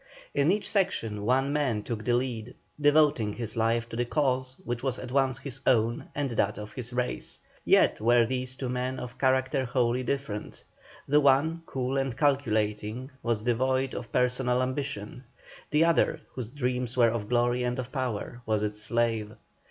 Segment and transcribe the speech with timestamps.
[0.33, 4.81] In each section one man took the lead, devoting his life to the cause which
[4.81, 8.99] was at once his own and that of his race; yet were these two men
[8.99, 10.63] of character wholly different.
[11.07, 15.23] The one, cool and calculating, was devoid of personal ambition;
[15.69, 19.35] the other, whose dreams were of glory and of power, was its slave.